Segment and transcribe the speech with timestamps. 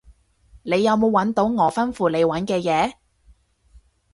[0.63, 2.93] 你有冇搵到我吩咐你搵嘅嘢？